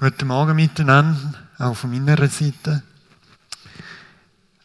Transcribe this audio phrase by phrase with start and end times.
[0.00, 2.82] Guten Morgen miteinander, auch von meiner Seite.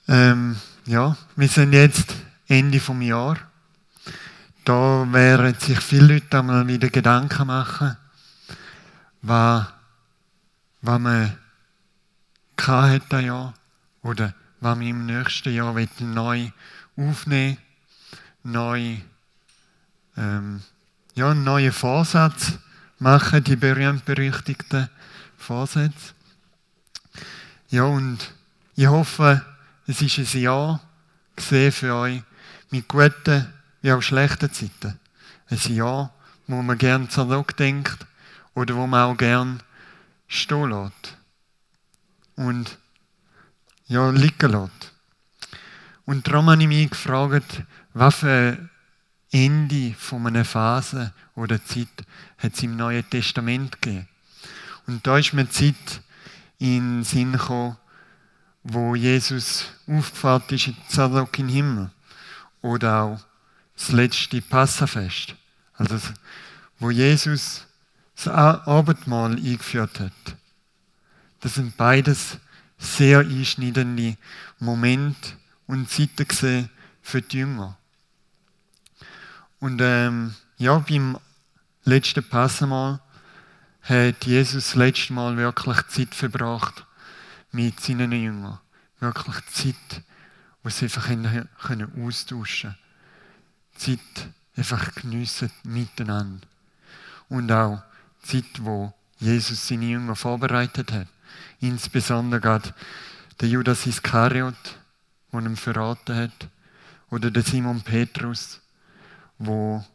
[0.08, 2.16] Ähm, ja, wir sind jetzt
[2.48, 3.38] Ende vom Jahr.
[4.64, 7.98] Da werden sich viele Leute einmal wieder Gedanken machen,
[9.24, 9.66] was,
[10.82, 11.38] was man
[12.66, 13.54] hatte Jahr
[14.04, 16.50] oder was wir im nächsten Jahr neu
[16.96, 17.58] aufnehmen
[18.44, 18.96] neu
[20.16, 20.62] ähm,
[21.14, 22.54] ja, einen neuen Vorsatz
[23.00, 24.90] machen, die berühmt-berüchtigten
[25.46, 26.14] Vorsätze.
[27.70, 28.34] Ja, und
[28.76, 29.46] ich hoffe,
[29.86, 30.82] es ist ein Jahr
[31.36, 32.24] gesehen für euch
[32.72, 35.00] mit guten wie auch schlechten Zeiten.
[35.48, 36.12] Ein Jahr,
[36.48, 38.08] wo man gern zurückdenkt
[38.56, 39.62] oder wo man auch gern
[40.28, 41.18] stehen lässt.
[42.36, 42.80] Und
[43.86, 44.94] ja, liegen lässt.
[46.06, 47.62] Und darum habe ich mich gefragt,
[47.94, 48.58] was für
[49.32, 51.88] Ende von einer Phase oder Zeit
[52.40, 54.08] hat es im Neuen Testament gegeben.
[54.88, 56.02] Und da ist mir Zeit
[56.60, 57.78] in den Sinn gekommen,
[58.64, 60.76] wo Jesus aufgefahren ist, in
[61.38, 61.92] den Himmel.
[62.62, 63.20] Oder auch
[63.76, 65.36] das letzte Passafest.
[65.74, 66.00] Also,
[66.80, 67.66] wo Jesus
[68.16, 70.36] das Abendmahl eingeführt hat.
[71.42, 72.38] Das sind beides
[72.78, 74.18] sehr einschneidende
[74.60, 75.34] Momente
[75.68, 76.70] und Zeiten gesehen
[77.02, 77.78] für die Jünger.
[79.60, 81.18] Und ähm, ja, beim
[81.84, 83.00] letzten Passamal
[83.86, 86.86] hat Jesus das letzte Mal wirklich Zeit verbracht
[87.52, 88.60] mit seinen Jüngern.
[89.00, 90.04] Wirklich Zeit,
[90.64, 92.78] wo sie einfach austauschen können.
[93.76, 96.48] Zeit einfach geniessen miteinander.
[97.30, 97.84] Und auch
[98.24, 101.08] Zeit, wo Jesus seine Jünger vorbereitet hat.
[101.60, 102.74] Insbesondere gerade
[103.40, 104.56] der Judas Iskariot,
[105.32, 106.50] der ihn verraten hat.
[107.12, 108.62] Oder der Simon Petrus,
[109.38, 109.86] wo,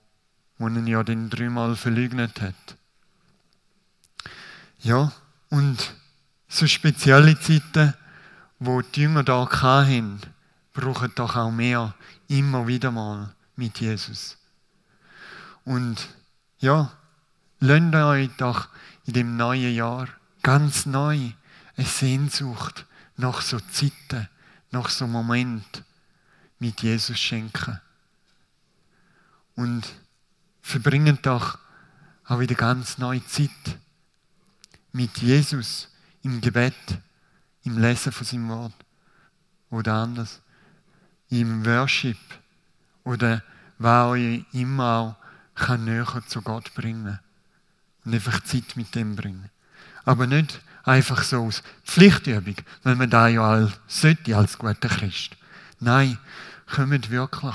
[0.59, 2.77] wo ihn ja den dreimal verleugnet hat.
[4.83, 5.13] Ja,
[5.51, 5.95] und
[6.49, 7.93] so spezielle Zeiten,
[8.59, 10.21] wo die Jünger da hatten,
[10.73, 11.95] brauchen doch auch mehr,
[12.29, 14.39] immer wieder mal mit Jesus.
[15.65, 16.09] Und
[16.61, 16.93] ja,
[17.59, 18.69] lasst euch doch
[19.05, 20.09] in dem neuen Jahr
[20.43, 21.33] ganz neu
[21.77, 22.87] eine Sehnsucht
[23.17, 24.29] nach so Zeiten,
[24.71, 25.85] nach so Moment
[26.59, 27.81] mit Jesus schenken.
[29.57, 29.87] Und
[30.63, 31.59] verbringen doch
[32.25, 33.51] auch wieder ganz neue Zeit
[34.93, 35.89] mit Jesus
[36.23, 36.75] im Gebet,
[37.65, 38.75] im Lesen von seinem Wort
[39.71, 40.41] oder anders,
[41.29, 42.19] im Worship
[43.05, 43.43] oder
[43.79, 45.17] was euch immer auch
[45.55, 47.19] kann näher zu Gott bringen
[48.05, 49.51] und einfach Zeit mit dem bringen.
[50.05, 55.37] Aber nicht einfach so aus Pflichtübung, weil man da ja als, sollte als guter Christ.
[55.79, 56.19] Nein,
[56.67, 57.55] kommt wirklich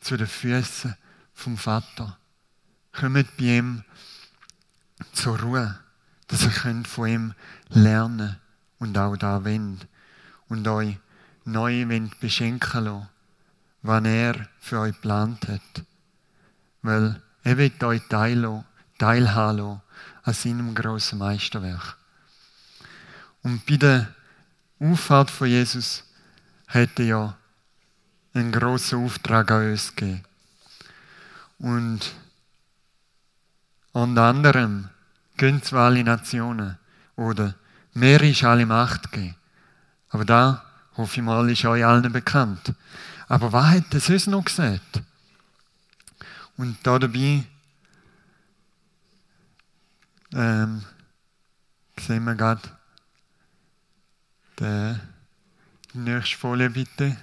[0.00, 0.96] zu den Füßen
[1.34, 2.18] vom Vater.
[2.92, 3.84] Kommt bei ihm
[5.12, 5.78] zur Ruhe
[6.32, 7.34] dass ihr von ihm
[7.68, 8.36] lernen
[8.78, 9.86] und auch da wendet
[10.48, 10.96] und euch
[11.44, 11.84] neu
[12.20, 13.08] beschenken lassen,
[13.82, 15.84] was er für euch geplant hat.
[16.80, 19.82] Weil er wird euch teilhaben lassen
[20.22, 21.98] an seinem grossen Meisterwerk.
[23.42, 24.08] Und bei der
[24.80, 26.02] Auffahrt von Jesus
[26.66, 27.36] hat er ja
[28.32, 30.24] einen grossen Auftrag an uns gegeben.
[31.58, 32.14] Und
[33.92, 34.88] unter anderem
[35.36, 36.78] gehen zu alle Nationen.
[37.16, 37.54] Oder
[37.94, 39.36] mehr ist alle Macht gegeben.
[40.10, 40.64] Aber da,
[40.96, 42.74] hoffe ich mal, ist euch allen bekannt.
[43.28, 45.02] Aber was hat er sonst noch gesagt?
[46.56, 47.44] Und da dabei
[50.34, 50.84] ähm,
[51.98, 52.60] sehen wir gerade
[54.58, 54.94] die
[55.94, 57.16] nächste Folie bitte.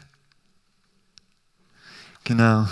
[2.24, 2.68] Genau.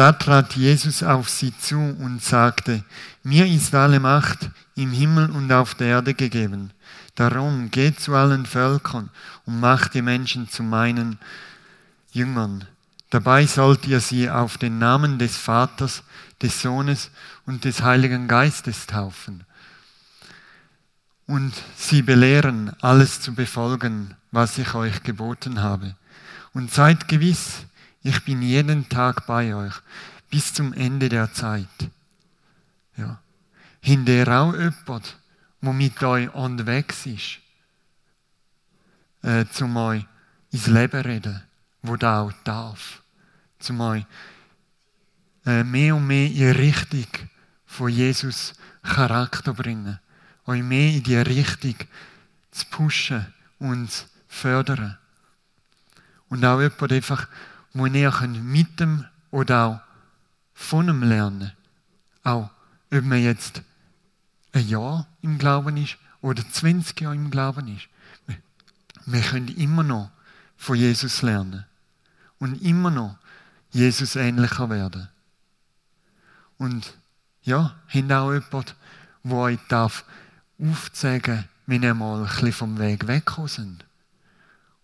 [0.00, 2.82] Da trat Jesus auf sie zu und sagte,
[3.22, 6.70] mir ist alle Macht im Himmel und auf der Erde gegeben.
[7.16, 9.10] Darum geht zu allen Völkern
[9.44, 11.18] und macht die Menschen zu meinen
[12.12, 12.64] Jüngern.
[13.10, 16.02] Dabei sollt ihr sie auf den Namen des Vaters,
[16.40, 17.10] des Sohnes
[17.44, 19.44] und des Heiligen Geistes taufen.
[21.26, 25.94] Und sie belehren, alles zu befolgen, was ich euch geboten habe.
[26.54, 27.66] Und seid gewiss,
[28.02, 29.74] ich bin jeden Tag bei euch
[30.30, 31.66] bis zum Ende der Zeit.
[32.96, 33.20] Ja.
[33.80, 35.16] Hinter auch jemand,
[35.60, 37.38] der mit euch unterwegs ist,
[39.22, 40.06] äh, zum euch
[40.50, 41.42] ins Leben reden,
[41.82, 43.02] wo da auch darf.
[43.58, 44.04] Zum euch
[45.44, 47.06] äh, mehr und mehr in Richtung
[47.66, 49.98] von Jesus Charakter bringen.
[50.46, 51.76] Euch mehr in die Richtung
[52.50, 53.26] zu pushen
[53.58, 54.96] und zu fördern.
[56.28, 57.28] Und auch jemand einfach
[57.72, 58.12] wo ihr
[58.42, 59.80] mit dem oder auch
[60.54, 61.52] von dem lernen
[62.22, 62.50] Auch
[62.92, 63.62] ob man jetzt
[64.52, 67.88] ein Jahr im Glauben ist oder 20 Jahre im Glauben ist.
[69.06, 70.10] Wir können immer noch
[70.56, 71.64] von Jesus lernen
[72.38, 73.16] und immer noch
[73.70, 75.08] Jesus ähnlicher werden.
[76.58, 76.94] Und
[77.42, 78.74] ja, haben auch jemand,
[79.24, 80.04] der euch darf
[80.58, 83.84] aufzeigen wenn ihr mal ein bisschen vom Weg weggekommen sind.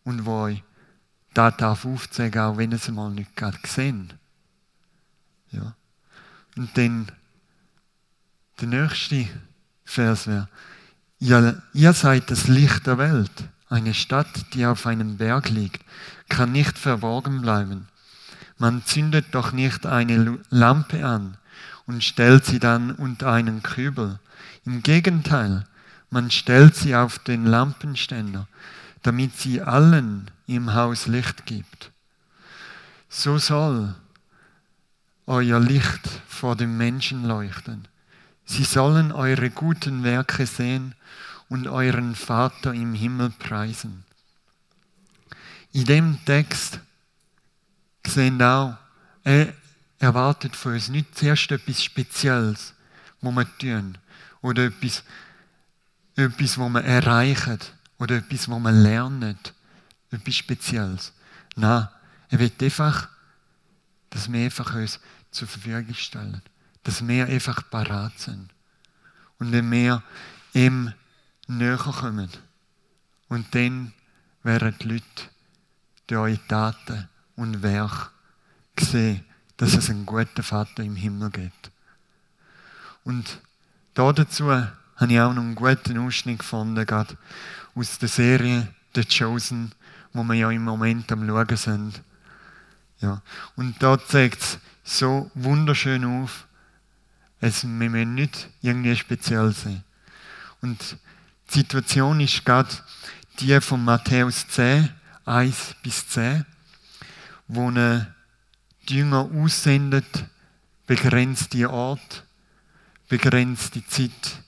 [0.04, 0.62] Und wo euch
[1.36, 4.12] das darf aufzeigen, auch wenn es mal nicht gerade gesehen
[5.50, 5.74] Ja.
[6.56, 7.12] Und dann
[8.60, 9.28] der nächste
[9.84, 10.48] Vers wäre,
[11.18, 13.30] ihr, ihr seid das Licht der Welt.
[13.68, 15.84] Eine Stadt, die auf einem Berg liegt,
[16.28, 17.88] kann nicht verborgen bleiben.
[18.58, 21.36] Man zündet doch nicht eine Lampe an
[21.86, 24.18] und stellt sie dann unter einen Kübel.
[24.64, 25.66] Im Gegenteil,
[26.08, 28.48] man stellt sie auf den Lampenständer,
[29.02, 31.90] damit sie allen im Haus Licht gibt.
[33.08, 33.94] So soll
[35.26, 37.88] euer Licht vor den Menschen leuchten.
[38.44, 40.94] Sie sollen eure guten Werke sehen
[41.48, 44.04] und euren Vater im Himmel preisen.
[45.72, 46.80] In dem Text
[48.06, 48.76] sehen auch,
[49.24, 49.52] er
[49.98, 52.74] erwartet von uns nicht zuerst etwas Spezielles,
[53.20, 53.98] was wir tun,
[54.42, 55.02] oder etwas,
[56.14, 57.58] etwas, was wir erreichen,
[57.98, 59.38] oder etwas, was wir lernen,
[60.16, 61.12] etwas Spezielles.
[61.54, 61.88] Nein,
[62.28, 63.08] er will einfach,
[64.10, 66.42] dass wir einfach uns zur Verfügung stellen,
[66.82, 68.50] dass wir einfach parat sind.
[69.38, 70.02] Und wenn wir
[70.54, 70.92] ihm
[71.46, 72.30] näher kommen.
[73.28, 73.92] Und dann
[74.42, 75.04] werden die Leute
[76.06, 78.10] durch eure Taten und Werk
[78.78, 79.24] sehen,
[79.56, 81.70] dass es einen guten Vater im Himmel gibt.
[83.04, 83.40] Und
[83.94, 84.72] dazu habe
[85.08, 87.16] ich auch noch einen guten Ausschnitt gefunden, gerade
[87.74, 89.72] aus der Serie The Chosen,
[90.16, 92.02] wo wir ja im Moment am Schauen sind.
[93.00, 93.22] Ja.
[93.54, 96.46] Und da zeigt es so wunderschön auf,
[97.40, 99.84] es, wir müssen nicht irgendwie speziell sein.
[100.62, 100.96] Und
[101.50, 102.70] die Situation ist gerade
[103.40, 104.88] die von Matthäus 10,
[105.26, 106.46] 1 bis 10,
[107.48, 108.14] wo eine
[108.88, 110.24] Jünger aussendet,
[110.86, 112.24] begrenzt die Ort,
[113.08, 114.42] begrenzt die Zeit.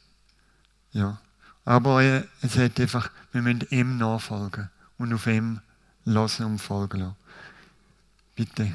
[0.92, 1.20] Ja.
[1.64, 2.02] Aber
[2.40, 5.60] es hat einfach, wir müssen ihm nachfolgen und auf ihm
[6.04, 7.16] lassen und folgen lassen.
[8.34, 8.72] Bitte.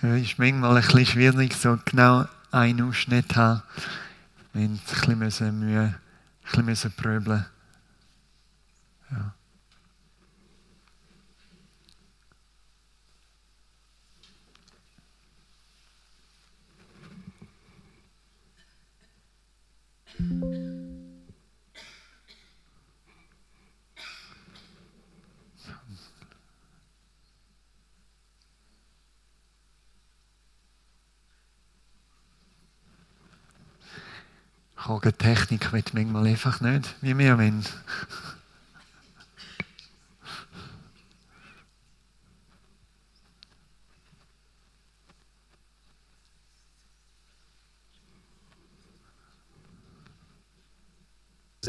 [0.00, 3.62] Ja, ist manchmal ein bisschen schwierig, so genau einen Ausschnitt zu haben.
[4.52, 5.94] Wir haben ein bisschen Mühe,
[6.52, 7.46] ein bisschen pröbeln.
[9.10, 9.34] Ja.
[35.18, 37.64] Technik wird manchmal einfach nicht, wie wir wollen.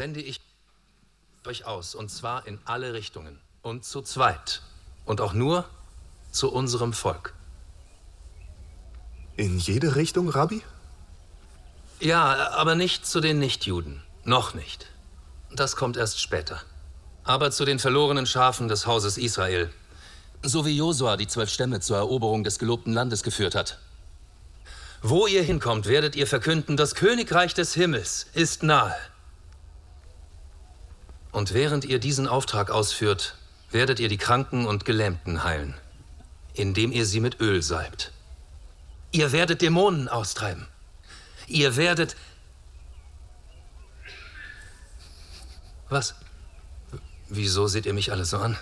[0.00, 0.40] sende ich
[1.46, 4.62] euch aus, und zwar in alle Richtungen und zu zweit
[5.04, 5.68] und auch nur
[6.30, 7.34] zu unserem Volk.
[9.36, 10.62] In jede Richtung, Rabbi?
[12.00, 14.02] Ja, aber nicht zu den Nichtjuden.
[14.24, 14.86] Noch nicht.
[15.52, 16.62] Das kommt erst später.
[17.24, 19.70] Aber zu den verlorenen Schafen des Hauses Israel.
[20.42, 23.78] So wie Josua die zwölf Stämme zur Eroberung des gelobten Landes geführt hat.
[25.02, 28.96] Wo ihr hinkommt, werdet ihr verkünden, das Königreich des Himmels ist nahe.
[31.32, 33.36] Und während ihr diesen Auftrag ausführt,
[33.70, 35.74] werdet ihr die Kranken und Gelähmten heilen,
[36.54, 38.12] indem ihr sie mit Öl salbt.
[39.12, 40.66] Ihr werdet Dämonen austreiben.
[41.50, 42.16] Ihr werdet...
[45.88, 46.14] Was?
[47.28, 48.56] Wieso seht ihr mich alle so an?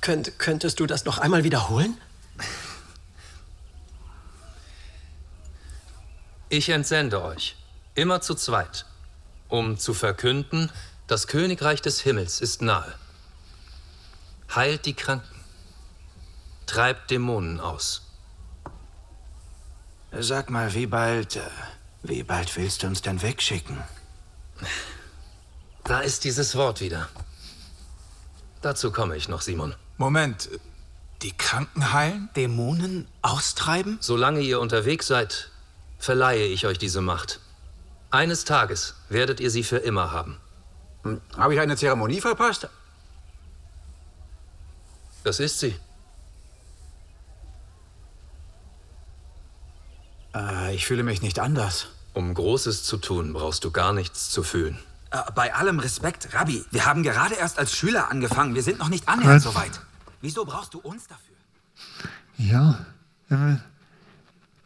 [0.00, 1.98] Könnt, könntest du das noch einmal wiederholen?
[6.48, 7.56] Ich entsende euch,
[7.94, 8.84] immer zu zweit,
[9.48, 10.70] um zu verkünden,
[11.06, 12.94] das Königreich des Himmels ist nahe.
[14.54, 15.40] Heilt die Kranken,
[16.66, 18.03] treibt Dämonen aus.
[20.18, 21.40] Sag mal, wie bald, äh,
[22.02, 23.82] wie bald willst du uns denn wegschicken?
[25.82, 27.08] Da ist dieses Wort wieder.
[28.62, 29.74] Dazu komme ich noch, Simon.
[29.98, 30.48] Moment,
[31.22, 32.30] die Kranken heilen?
[32.36, 33.98] Dämonen austreiben?
[34.00, 35.50] Solange ihr unterwegs seid,
[35.98, 37.40] verleihe ich euch diese Macht.
[38.10, 40.38] Eines Tages werdet ihr sie für immer haben.
[41.02, 42.68] Hm, Habe ich eine Zeremonie verpasst?
[45.24, 45.74] Das ist sie.
[50.34, 51.88] Äh, ich fühle mich nicht anders.
[52.12, 54.78] Um Großes zu tun, brauchst du gar nichts zu fühlen.
[55.10, 58.54] Äh, bei allem Respekt, Rabbi, wir haben gerade erst als Schüler angefangen.
[58.54, 59.80] Wir sind noch nicht annähernd so weit.
[60.20, 61.36] Wieso brauchst du uns dafür?
[62.36, 62.84] Ja,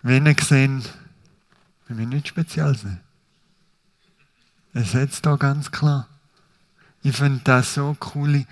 [0.03, 0.85] wenn ihr gesehen,
[1.87, 3.01] wenn wir nicht speziell sind.
[4.73, 6.09] Es setzt da ganz klar.
[7.03, 8.47] Ich finde das so coole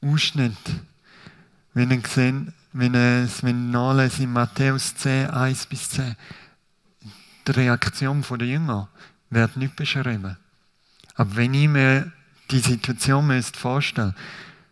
[0.00, 0.56] Ausschnitt.
[1.74, 6.16] Wenn ihr gesehen, wenn es, wenn nachlesen in Matthäus 10, 1 bis 10,
[7.46, 8.88] die Reaktion der Jünger
[9.30, 10.36] wird nicht beschrieben.
[11.14, 12.10] Aber wenn ich mir
[12.50, 14.14] die Situation müsste vorstellen,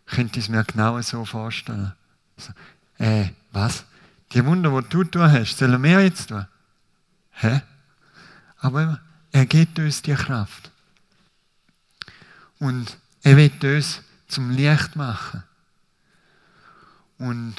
[0.05, 1.93] könnte ich es mir genau so vorstellen.
[2.35, 2.51] So,
[2.97, 3.85] äh, was?
[4.33, 6.45] Die Wunder, die du tun hast, sollen wir jetzt tun?
[7.31, 7.61] Hä?
[8.57, 8.99] Aber
[9.31, 10.71] er gibt uns die Kraft.
[12.59, 15.43] Und er wird uns zum Licht machen.
[17.17, 17.55] Und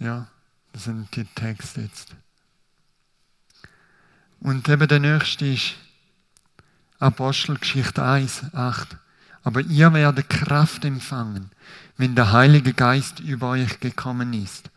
[0.00, 0.26] ja,
[0.72, 2.16] das sind die Texte jetzt.
[4.40, 5.74] Und eben der nächste ist
[6.98, 8.96] Apostelgeschichte 1, 8.
[9.42, 11.50] Aber ihr werdet Kraft empfangen,
[11.96, 14.70] wenn der Heilige Geist über euch gekommen ist.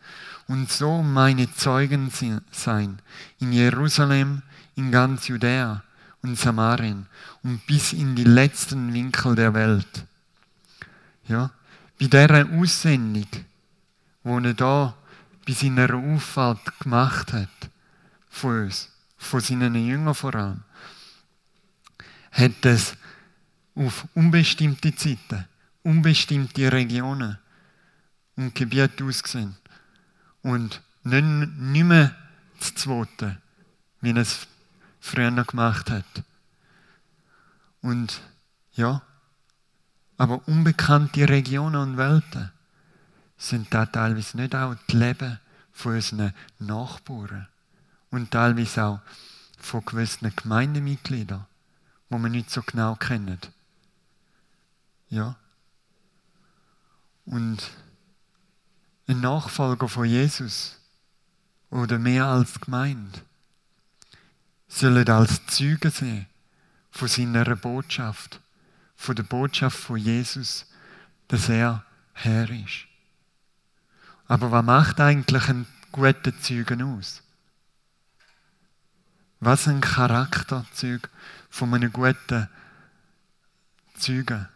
[0.46, 2.10] Und so meine Zeugen
[2.50, 2.98] sein
[3.40, 4.42] in Jerusalem,
[4.76, 5.82] in ganz Judäa
[6.22, 7.06] und Samarien
[7.42, 10.04] und bis in die letzten Winkel der Welt.
[11.26, 11.50] Ja,
[11.98, 13.28] bei dieser Aussendung,
[14.22, 14.94] wo er da
[15.44, 17.48] bei seiner Auffahrt gemacht hat,
[18.28, 20.62] von uns, von seinen Jüngern vor allem,
[22.32, 22.94] hat es
[23.74, 25.46] auf unbestimmte Zeiten,
[25.82, 27.38] unbestimmte Regionen
[28.36, 29.56] und Gebiete ausgesehen.
[30.42, 32.14] Und nicht, nicht mehr
[32.58, 33.40] das Zweite,
[34.00, 34.46] wie er es
[35.00, 36.24] früher gemacht hat.
[37.82, 38.20] Und
[38.72, 39.02] ja,
[40.16, 42.50] aber unbekannte Regionen und Welten
[43.36, 45.40] sind da teilweise nicht auch die Leben
[45.72, 47.48] von unseren Nachbarn
[48.10, 49.00] und teilweise auch
[49.58, 51.46] von gewissen Gemeindemitgliedern,
[52.10, 53.40] die wir nicht so genau kennen.
[55.08, 55.36] Ja.
[57.24, 57.70] Und
[59.06, 60.78] ein Nachfolger von Jesus
[61.70, 63.20] oder mehr als Gemeinde
[64.68, 66.26] sollen als Zeugen sehen
[66.90, 68.40] von seiner Botschaft,
[68.96, 70.66] von der Botschaft von Jesus,
[71.28, 72.86] dass er Herr ist.
[74.26, 77.22] Aber was macht eigentlich einen guten Zeugen aus?
[79.40, 81.10] Was ein Charakterzug
[81.50, 82.48] von einem guten
[83.98, 84.48] Zeugen?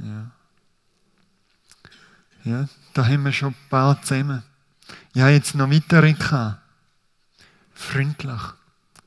[0.00, 0.30] Ja.
[2.48, 4.42] Ja, da haben wir schon paar zusammen.
[5.12, 6.62] Ich habe jetzt noch weitere gehabt.
[7.74, 8.40] Freundlich,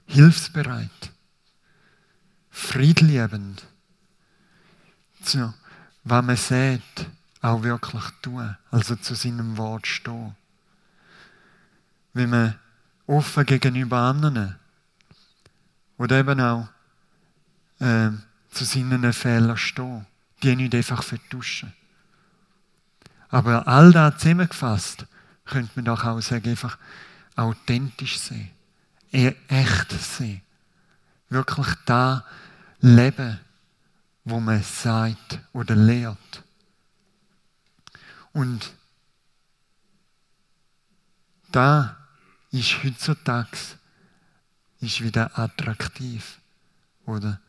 [0.05, 1.11] hilfsbereit,
[2.51, 3.65] friedliebend.
[5.23, 5.55] So,
[6.03, 7.07] was man sieht,
[7.41, 8.55] auch wirklich tun.
[8.69, 10.35] Also zu seinem Wort stehen.
[12.13, 12.59] Wenn man
[13.07, 14.55] offen gegenüber anderen
[15.97, 16.69] oder eben auch
[17.79, 18.11] äh,
[18.51, 20.05] zu seinen Fehlern stehen
[20.43, 21.73] die nicht einfach vertuschen.
[23.31, 25.05] Aber all das zusammengefasst,
[25.45, 26.77] könnte man doch auch sagen, einfach
[27.35, 28.51] authentisch sein,
[29.11, 30.41] eher echt sein.
[31.29, 32.25] Wirklich da
[32.81, 33.39] leben,
[34.25, 36.43] wo man sagt oder lehrt.
[38.33, 38.73] Und
[41.51, 41.97] da
[42.51, 43.57] ist heutzutage
[44.79, 46.39] ist wieder attraktiv.
[47.05, 47.39] Oder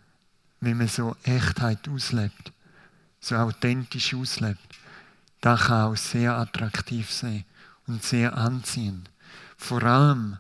[0.61, 2.53] wenn man so Echtheit auslebt
[3.23, 4.59] so authentisch auslebt,
[5.42, 7.44] das kann auch sehr attraktiv sein
[7.87, 9.11] und sehr anziehend.
[9.58, 10.38] Vor allem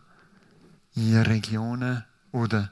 [0.94, 2.70] in Regionen oder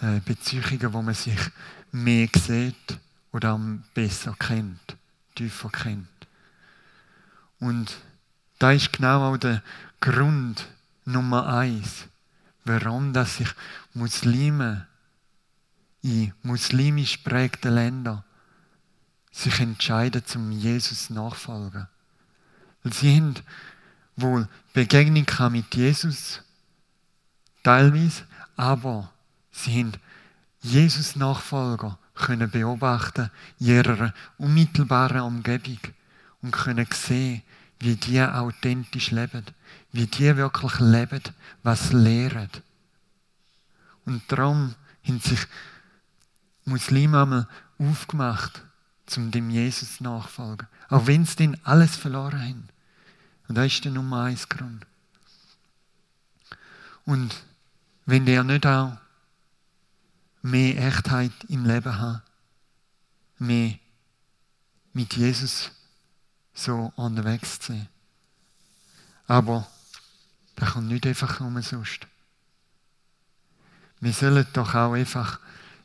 [0.00, 1.38] äh, Beziehungen, wo man sich
[1.92, 2.98] mehr sieht
[3.30, 3.60] oder
[3.94, 4.96] besser kennt,
[5.34, 6.08] tiefer kennt.
[7.60, 7.96] Und
[8.58, 9.62] Da ist genau auch der
[10.00, 10.66] Grund
[11.04, 12.06] Nummer eins,
[12.64, 13.48] warum dass sich
[13.92, 14.86] Muslime
[16.02, 18.24] in muslimisch prägten Ländern
[19.36, 21.86] sich entscheiden zum Jesus nachfolgen.
[22.82, 23.34] Weil sie haben
[24.16, 26.40] wohl Begegnung mit Jesus,
[27.62, 28.22] teilweise,
[28.56, 29.12] aber
[29.52, 29.92] sie haben
[30.62, 35.78] Jesus Nachfolger können beobachten in ihrer unmittelbaren Umgebung
[36.40, 37.42] und können sehen,
[37.78, 39.44] wie die authentisch leben,
[39.92, 41.20] wie die wirklich leben,
[41.62, 42.48] was lehren.
[44.06, 44.74] Und darum
[45.06, 45.40] haben sich
[46.64, 48.62] Muslime einmal aufgemacht,
[49.06, 50.66] zum dem Jesus nachfolgen.
[50.88, 52.68] Auch wenn sie denn alles verloren haben.
[53.48, 54.84] Und das ist der Nummer eins Grund.
[57.04, 57.34] Und
[58.04, 58.96] wenn der nicht auch
[60.42, 62.22] mehr Echtheit im Leben hat,
[63.38, 63.78] mehr
[64.92, 65.70] mit Jesus
[66.54, 67.88] so unterwegs zu sein.
[69.26, 69.68] Aber
[70.56, 72.06] das kommt nicht einfach umsonst.
[74.00, 75.40] Wir sollen doch auch einfach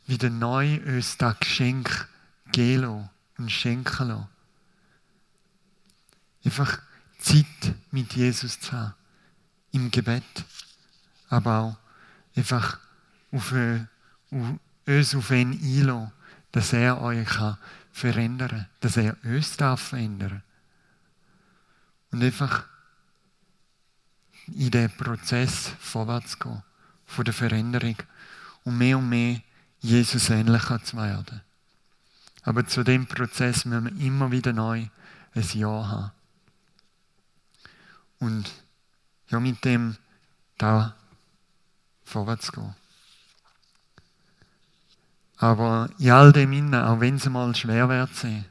[0.06, 2.08] wieder neu uns das Geschenk
[2.52, 4.28] geben und schenken lassen.
[6.44, 6.82] Einfach
[7.20, 8.94] Zeit mit Jesus zu haben.
[9.72, 10.24] Im Gebet.
[11.30, 11.78] Aber auch
[12.36, 12.80] einfach
[13.32, 13.86] auf, äh,
[14.32, 16.12] auf, uns auf ihn einlassen,
[16.52, 17.58] dass er euch kann
[17.92, 18.68] verändern kann.
[18.82, 20.44] Dass er uns darf verändern
[22.12, 22.66] Und einfach
[24.48, 26.64] in den Prozess vorwärts gehen.
[27.06, 27.98] Von der Veränderung.
[28.64, 29.42] Und mehr und mehr
[29.80, 31.42] Jesus ähnlicher zu werden.
[32.44, 34.88] Aber zu dem Prozess müssen wir immer wieder neu
[35.34, 36.12] ein Ja haben.
[38.20, 38.52] Und
[39.30, 39.98] ja, mit dem
[40.58, 40.96] da
[42.04, 42.76] vorwärts gehen.
[45.38, 48.46] Aber in all dem innen, auch wenn es mal schwer wird sein,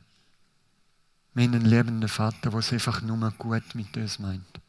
[1.35, 4.61] wir haben einen liebenden Vater, der es einfach nur gut mit uns meint.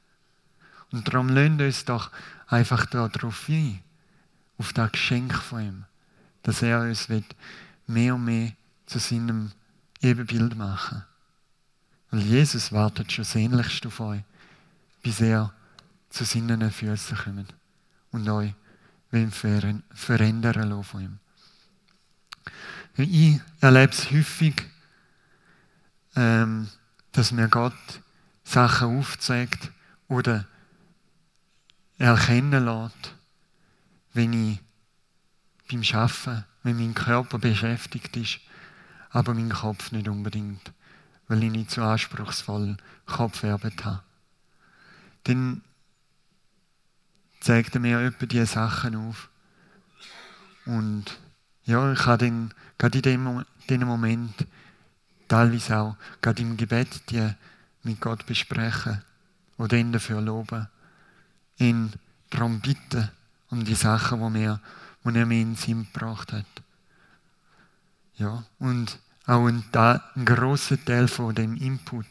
[0.92, 2.12] Und darum lasst uns doch
[2.48, 3.82] einfach darauf ein,
[4.58, 5.86] auf das Geschenk von ihm
[6.43, 7.08] dass er uns
[7.88, 8.52] mehr und mehr
[8.91, 9.54] zu seinem
[10.01, 11.04] Ebenbild machen
[12.10, 14.21] Weil Jesus wartet schon sehnlichst auf euch,
[15.01, 15.54] bis er
[16.10, 17.54] zu seinen Füßen kommt
[18.12, 18.54] und euch
[19.12, 21.19] will verändern von ihm.
[22.97, 24.62] Ich erlebe es häufig,
[26.17, 26.67] ähm,
[27.13, 28.01] dass mir Gott
[28.43, 29.71] Sachen aufzeigt
[30.10, 30.45] oder
[31.97, 33.15] erkennen lässt,
[34.13, 34.60] wenn ich
[35.69, 38.41] beim Arbeiten, wenn mein Körper beschäftigt ist,
[39.12, 40.71] aber mein Kopf nicht unbedingt,
[41.28, 44.04] weil ich nicht so anspruchsvoll Kopfarbeit habe.
[45.24, 45.62] Dann
[47.39, 49.30] zeigt er mir etwa diese Sachen auf.
[50.65, 51.06] Und
[51.65, 54.47] ja, ich kann dann gerade in dem, dem Moment,
[55.28, 57.34] teilweise auch, gerade im Gebet, die
[57.84, 59.02] mit Gott besprechen
[59.58, 60.67] oder ihn dafür loben,
[61.58, 61.91] ihn
[62.30, 63.10] darum bitten,
[63.50, 64.60] um die Sachen, die mir
[65.04, 66.45] die er mir in den Sinn gebracht hat.
[68.21, 72.05] Ja, und auch ein, ein grosser Teil von dem Input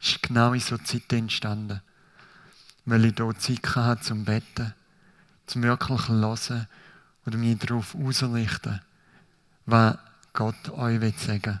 [0.00, 1.80] ist genau in so Zeit entstanden.
[2.84, 4.74] Weil ich hier Zeit hatte zum Betten,
[5.46, 6.68] zum wirklich hören
[7.26, 8.80] oder mich darauf ausrichten,
[9.66, 9.98] was
[10.34, 11.58] Gott euch will sagen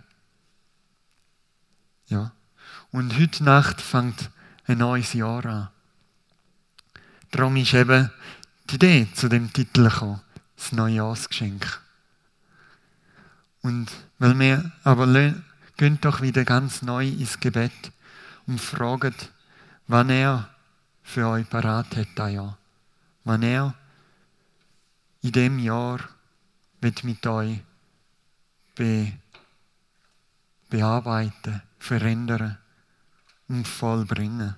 [2.06, 2.30] Ja.
[2.92, 4.30] Und heute Nacht fängt
[4.66, 5.68] ein neues Jahr an.
[7.32, 8.08] Darum ist eben
[8.70, 10.20] die Idee zu dem Titel gekommen
[10.56, 11.80] das Neujahrsgeschenk.
[13.62, 15.06] Und weil wir aber
[15.76, 17.92] gehen doch wieder ganz neu ins Gebet
[18.46, 19.14] und fragen,
[19.86, 20.48] wann er
[21.02, 22.54] für euch parat hat, das.
[23.24, 23.74] Wann er
[25.22, 26.00] in dem Jahr
[26.80, 27.60] wird mit euch
[28.74, 29.12] be
[30.70, 32.56] bearbeiten, verändern
[33.48, 34.54] und vollbringen.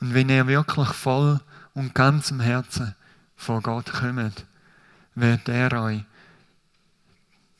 [0.00, 1.40] Und wenn er wirklich voll
[1.74, 2.94] und ganzem Herzen
[3.36, 4.46] vor Gott kommt,
[5.14, 6.02] wird er euch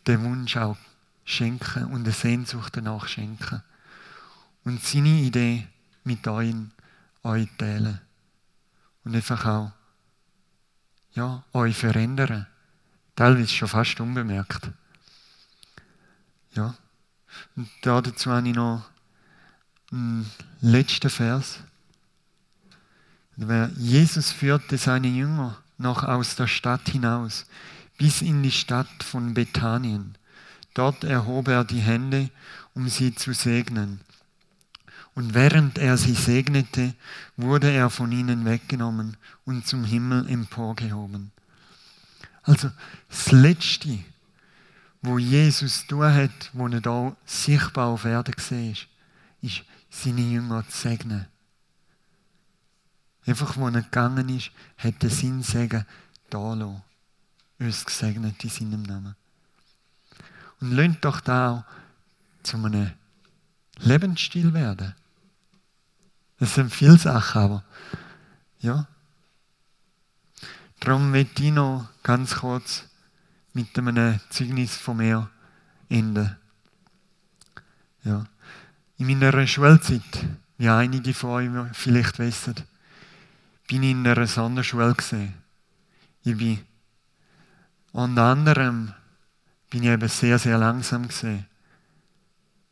[0.08, 0.76] den Wunsch auch
[1.24, 3.62] schenken und eine Sehnsucht danach schenken.
[4.64, 5.66] Und seine Idee
[6.04, 6.54] mit euch,
[7.22, 8.00] euch teilen.
[9.04, 9.72] Und einfach auch
[11.12, 12.46] ja, euch verändern.
[13.16, 14.70] Teilweise schon fast unbemerkt.
[16.52, 16.74] Ja.
[17.56, 18.88] Und dazu habe ich noch
[19.90, 21.60] einen letzten Vers.
[23.76, 27.46] Jesus führte seine Jünger noch aus der Stadt hinaus,
[27.98, 30.16] bis in die Stadt von Bethanien.
[30.72, 32.30] Dort erhob er die Hände,
[32.74, 34.00] um sie zu segnen.
[35.14, 36.94] Und während er sie segnete,
[37.37, 41.32] wurde er von ihnen weggenommen und zum Himmel emporgehoben.
[42.44, 42.70] Also
[43.08, 43.98] das Letzte,
[45.02, 48.87] wo Jesus tun hat, wo er da sichtbar auf Erde gesehen ist,
[49.42, 51.26] ist seine Jünger zu segnen.
[53.26, 55.84] Einfach, wo er gegangen ist, hat er sein Segen
[56.30, 56.82] da lassen.
[57.58, 59.16] Uns gesegnet in seinem Namen.
[60.60, 61.64] Und lasst doch da auch
[62.42, 62.92] zu einem
[63.78, 64.94] Lebensstil werden.
[66.38, 67.64] Das sind viele Sachen, aber
[68.60, 68.86] ja.
[70.80, 72.84] Darum möchte ich noch ganz kurz
[73.52, 75.28] mit einem Zeugnis von mir
[75.88, 76.36] enden.
[78.04, 78.24] Ja.
[78.98, 80.26] In meiner Schulzeit,
[80.58, 82.54] wie einige von euch vielleicht wissen,
[83.66, 85.34] bin ich in einer Sonderschule gesehen.
[86.22, 86.58] Ich bin
[87.92, 88.94] unter anderem
[89.70, 91.46] bin ich eben sehr, sehr langsam gesehen.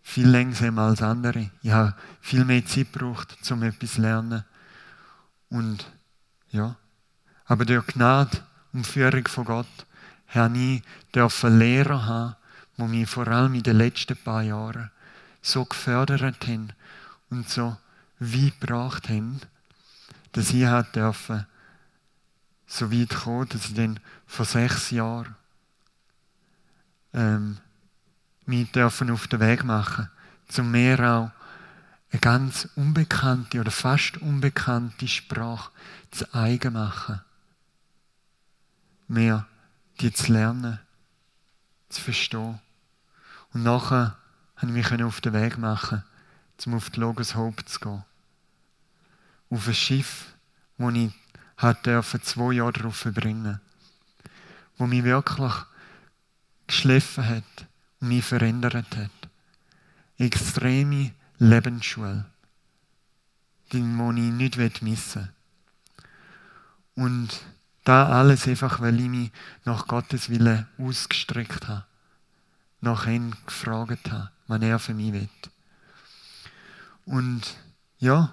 [0.03, 1.51] Viel langsamer als andere.
[1.63, 4.45] Ich habe viel mehr Zeit gebraucht, um etwas zu lernen.
[5.51, 5.91] Und
[6.51, 6.77] ja,
[7.47, 8.39] aber durch Gnade
[8.73, 9.87] und Führung von Gott
[10.29, 10.83] habe ich
[11.15, 12.37] dürfen Lehrer haben,
[12.77, 14.91] die mich vor allem in den letzten paar Jahren
[15.43, 16.73] so gefördert haben
[17.31, 17.77] und so
[18.19, 19.41] weit gebracht haben,
[20.33, 21.47] dass ich dürfen
[22.67, 25.35] so weit kommen, dass ich dann vor sechs Jahren
[27.13, 27.59] ähm,
[28.45, 30.11] mich dürfen auf den Weg machen,
[30.49, 31.31] zum mehr auch
[32.11, 35.71] eine ganz unbekannte oder fast unbekannte Sprache
[36.11, 37.21] zu eigen machen.
[39.09, 39.47] Mehr
[40.01, 40.79] die zu lernen,
[41.89, 42.61] zu verstehen.
[43.53, 44.19] Und nachher
[44.59, 46.05] konnte ich mich auf den Weg machen,
[46.65, 48.05] um auf die Logos Hope zu gehen.
[49.51, 50.27] Auf ein Schiff,
[50.77, 51.13] wo ich
[51.57, 53.61] durfte zwei Jahre darauf verbringen
[54.77, 55.53] wo mich wirklich
[56.67, 57.67] geschliffen hat
[58.01, 59.11] und mich verändert hat.
[60.19, 62.25] Extreme Lebensschule,
[63.73, 67.05] die ich nicht missen will.
[67.05, 67.41] Und
[67.85, 69.31] da alles einfach, weil ich mich
[69.65, 71.85] nach Gottes Willen ausgestreckt habe.
[72.81, 75.29] Nach ihm gefragt habe, was er für mich will.
[77.05, 77.43] Und
[77.99, 78.33] ja,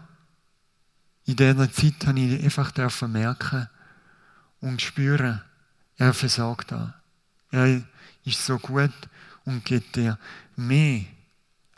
[1.25, 3.69] in dieser Zeit habe ich einfach merken
[4.61, 5.41] und spüren,
[5.97, 6.95] er versagt da.
[7.51, 7.81] Er
[8.25, 8.91] ist so gut
[9.45, 10.17] und gibt dir
[10.55, 11.03] mehr,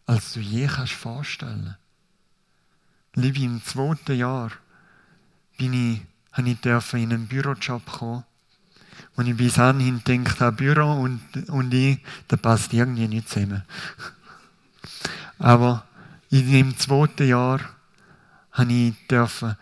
[0.05, 1.75] als du je kannst vorstellen.
[3.13, 4.51] Liebe, im zweiten Jahr
[5.57, 6.01] bin ich
[6.35, 8.23] habe ich in einen Bürojob kommen.
[9.15, 13.63] Und ich bis anhin gedacht habe, Büro und, und ich, das passt irgendwie nicht zusammen.
[15.39, 15.85] Aber
[16.29, 17.59] in dem zweiten Jahr
[18.55, 19.55] habe ich dürfen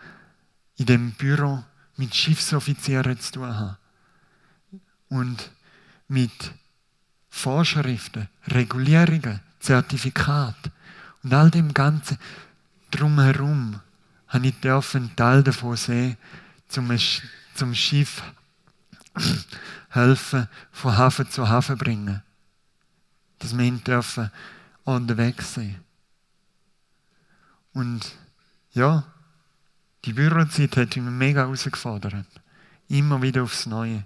[0.76, 1.62] in dem Büro
[1.96, 3.76] mit Schiffsoffizieren zu tun haben.
[5.08, 5.50] Und
[6.08, 6.52] mit
[7.28, 10.72] Vorschriften, Regulierungen, Zertifikaten
[11.22, 12.18] und all dem Ganzen
[12.90, 13.80] drumherum
[14.28, 16.16] habe ich einen Teil davon sehen,
[16.68, 16.96] zum,
[17.54, 18.22] zum Schiff
[19.90, 22.22] helfen, von Hafen zu Hafen bringen.
[23.38, 24.30] Dass wir ihn dürfen
[24.84, 25.80] unterwegs sein.
[27.72, 28.16] Und
[28.74, 29.04] ja,
[30.04, 32.26] die Bürozeit hat mich mega herausgefordert.
[32.88, 34.04] Immer wieder aufs Neue.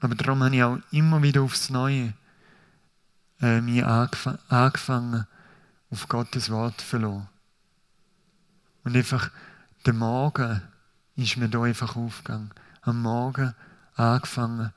[0.00, 2.12] Aber darum habe ich auch immer wieder aufs Neue
[3.40, 5.26] äh, mich angefangen,
[5.90, 7.28] auf Gottes Wort zu verlassen.
[8.84, 9.30] Und einfach
[9.86, 10.62] den Morgen
[11.16, 12.50] ist mir da einfach aufgegangen.
[12.80, 13.54] Am Morgen
[13.94, 14.72] angefangen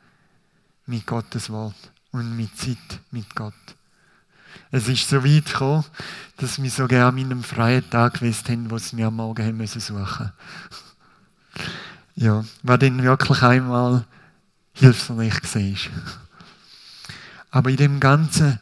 [0.86, 3.54] mit Gottes Wort und mit Zeit mit Gott.
[4.76, 5.86] Es ist so weit gekommen,
[6.36, 9.80] dass wir sogar an meinem freien Tag gewusst haben, was wir am Morgen haben müssen
[9.80, 10.34] suchen.
[12.16, 14.06] ja, war dann wirklich einmal
[14.74, 16.02] hilfreich war.
[17.52, 18.60] Aber in dem ganzen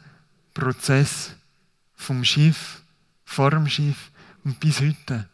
[0.54, 1.32] Prozess
[1.96, 2.82] vom Schiff,
[3.24, 4.12] vor dem Schiff
[4.44, 5.28] und bis heute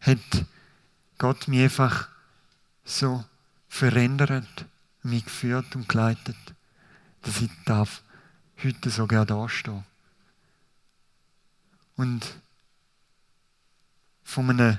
[0.00, 0.46] hat
[1.18, 2.08] Gott mich einfach
[2.84, 3.24] so
[3.68, 4.66] verändert,
[5.04, 6.36] mich geführt und geleitet,
[7.22, 8.02] dass ich darf
[8.64, 9.84] heute so gerne dastehen.
[11.96, 12.34] Und
[14.24, 14.78] von einem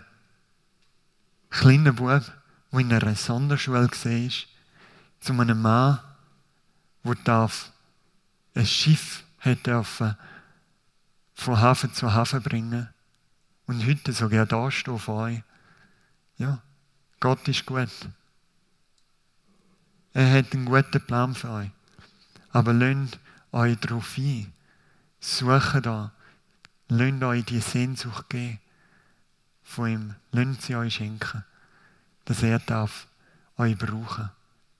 [1.50, 2.24] kleinen Bub,
[2.72, 4.30] der in einer Sonderschule war,
[5.20, 6.00] zu einem Mann,
[7.04, 7.72] der darf
[8.56, 9.24] ein Schiff
[9.66, 10.16] dürfen
[11.36, 12.90] von Hafen zu Hafen bringen
[13.68, 15.44] und heute so gerne dastehen vor euch
[16.38, 16.62] ja,
[17.20, 17.90] Gott ist gut.
[20.14, 21.70] Er hat einen guten Plan für euch.
[22.52, 23.18] Aber lasst
[23.54, 24.52] euch darauf ein.
[25.20, 26.12] Sucht da.
[26.90, 28.60] Lasst euch die Sehnsucht geben
[29.64, 30.16] von ihm.
[30.32, 31.46] Lasst sie euch schenken.
[32.26, 33.08] Dass er darf
[33.58, 34.30] euch brauchen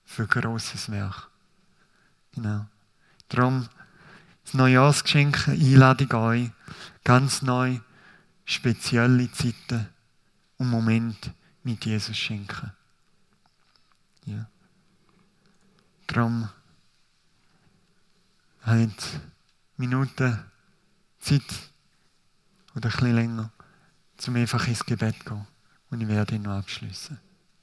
[0.04, 1.28] für grosses Werk.
[2.32, 2.66] Genau.
[3.28, 3.68] Darum
[4.44, 6.50] das Neujahrsgeschenk, Einladung an euch,
[7.02, 7.80] ganz neu,
[8.44, 9.88] spezielle Zeiten
[10.58, 11.32] und Momente
[11.62, 12.72] mit Jesus schenken.
[14.26, 14.46] Ja.
[16.06, 16.48] Darum
[18.64, 19.20] habt
[19.76, 20.38] Minuten
[21.18, 21.42] Zeit
[22.74, 23.52] oder ein bisschen länger,
[24.16, 25.46] zum einfach ins Gebet zu gehen.
[25.90, 27.18] Und ich werde ihn noch abschließen.